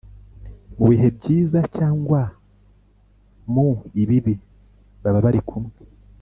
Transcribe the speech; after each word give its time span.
Mu 0.77 0.83
bihe 0.89 1.07
byiza 1.17 1.59
cyangwa 1.77 2.21
mu 3.53 3.67
ibibi 4.01 4.33
baba 5.01 5.19
bari 5.27 5.41
kumwe 5.49 5.75